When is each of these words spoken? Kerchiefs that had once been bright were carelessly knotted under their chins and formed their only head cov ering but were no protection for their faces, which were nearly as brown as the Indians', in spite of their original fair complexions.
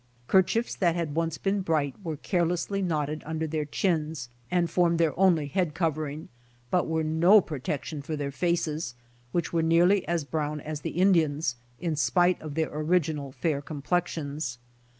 Kerchiefs 0.27 0.75
that 0.77 0.95
had 0.95 1.13
once 1.13 1.37
been 1.37 1.61
bright 1.61 1.93
were 2.03 2.17
carelessly 2.17 2.81
knotted 2.81 3.21
under 3.23 3.45
their 3.45 3.65
chins 3.65 4.29
and 4.49 4.67
formed 4.67 4.97
their 4.97 5.13
only 5.15 5.45
head 5.45 5.75
cov 5.75 5.95
ering 5.95 6.27
but 6.71 6.87
were 6.87 7.03
no 7.03 7.39
protection 7.39 8.01
for 8.01 8.15
their 8.15 8.31
faces, 8.31 8.95
which 9.31 9.53
were 9.53 9.61
nearly 9.61 10.03
as 10.07 10.23
brown 10.23 10.59
as 10.59 10.81
the 10.81 10.89
Indians', 10.99 11.55
in 11.79 11.95
spite 11.95 12.41
of 12.41 12.55
their 12.55 12.73
original 12.75 13.31
fair 13.31 13.61
complexions. 13.61 14.57